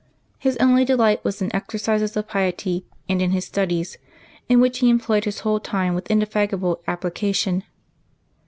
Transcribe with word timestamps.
His 0.39 0.57
only 0.57 0.83
delight 0.83 1.23
was 1.23 1.43
in 1.43 1.55
exercises 1.55 2.17
of 2.17 2.27
piety 2.27 2.87
and 3.07 3.21
in 3.21 3.29
his 3.29 3.45
studies, 3.45 3.99
in 4.49 4.59
which 4.59 4.79
he 4.79 4.89
employed 4.89 5.25
his 5.25 5.41
whole 5.41 5.59
time 5.59 5.93
with 5.93 6.09
indefatigable 6.09 6.81
application. 6.87 7.63